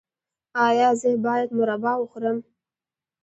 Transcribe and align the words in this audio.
ایا 0.65 0.89
زه 1.01 1.09
باید 1.25 1.49
مربا 1.57 1.93
وخورم؟ 1.97 2.37